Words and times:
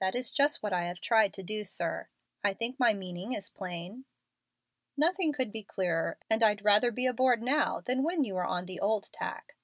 "That 0.00 0.16
is 0.16 0.32
just 0.32 0.64
what 0.64 0.72
I 0.72 0.82
have 0.86 1.00
tried 1.00 1.32
to 1.34 1.42
do, 1.44 1.62
sir. 1.64 2.08
I 2.42 2.54
think 2.54 2.76
my 2.80 2.92
meaning 2.92 3.34
is 3.34 3.48
plain?" 3.48 4.04
"Nothing 4.96 5.32
could 5.32 5.52
be 5.52 5.62
clearer, 5.62 6.18
and 6.28 6.42
I'd 6.42 6.64
rather 6.64 6.90
be 6.90 7.06
aboard 7.06 7.40
now 7.40 7.80
than 7.80 8.02
when 8.02 8.24
you 8.24 8.34
were 8.34 8.42
on 8.44 8.66
the 8.66 8.80
old 8.80 9.12
tack." 9.12 9.54